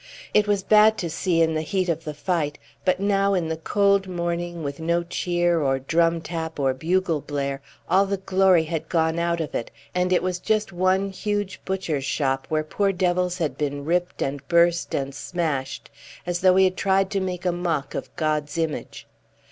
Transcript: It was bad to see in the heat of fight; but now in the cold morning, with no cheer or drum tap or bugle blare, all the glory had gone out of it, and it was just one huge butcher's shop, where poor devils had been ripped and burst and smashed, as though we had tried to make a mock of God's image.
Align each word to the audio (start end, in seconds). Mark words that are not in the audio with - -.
It 0.33 0.47
was 0.47 0.63
bad 0.63 0.97
to 0.97 1.11
see 1.11 1.43
in 1.43 1.53
the 1.53 1.61
heat 1.61 1.87
of 1.87 2.01
fight; 2.05 2.57
but 2.83 2.99
now 2.99 3.35
in 3.35 3.49
the 3.49 3.55
cold 3.57 4.07
morning, 4.07 4.63
with 4.63 4.79
no 4.79 5.03
cheer 5.03 5.61
or 5.61 5.77
drum 5.77 6.21
tap 6.21 6.59
or 6.59 6.73
bugle 6.73 7.21
blare, 7.21 7.61
all 7.87 8.07
the 8.07 8.17
glory 8.17 8.63
had 8.63 8.89
gone 8.89 9.19
out 9.19 9.39
of 9.39 9.53
it, 9.53 9.69
and 9.93 10.11
it 10.11 10.23
was 10.23 10.39
just 10.39 10.73
one 10.73 11.09
huge 11.11 11.61
butcher's 11.65 12.03
shop, 12.03 12.47
where 12.49 12.63
poor 12.63 12.91
devils 12.91 13.37
had 13.37 13.59
been 13.59 13.85
ripped 13.85 14.23
and 14.23 14.47
burst 14.47 14.95
and 14.95 15.13
smashed, 15.13 15.87
as 16.25 16.39
though 16.39 16.53
we 16.53 16.63
had 16.63 16.77
tried 16.77 17.11
to 17.11 17.19
make 17.19 17.45
a 17.45 17.51
mock 17.51 17.93
of 17.93 18.09
God's 18.15 18.57
image. 18.57 19.05